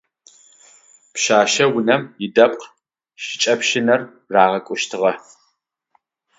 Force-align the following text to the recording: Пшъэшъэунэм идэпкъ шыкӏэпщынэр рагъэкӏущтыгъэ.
Пшъэшъэунэм 1.13 2.01
идэпкъ 2.25 2.65
шыкӏэпщынэр 3.23 4.01
рагъэкӏущтыгъэ. 4.33 5.13